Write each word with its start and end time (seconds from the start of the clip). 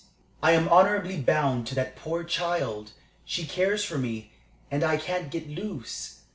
I 0.41 0.53
am 0.53 0.67
honorably 0.67 1.17
bound 1.17 1.67
to 1.67 1.75
that 1.75 1.95
poor 1.95 2.23
child. 2.23 2.93
She 3.23 3.45
cares 3.45 3.83
for 3.85 3.99
me, 3.99 4.31
and 4.71 4.83
I 4.83 4.97
can't 4.97 5.29
get 5.29 5.47
loose. 5.47 6.21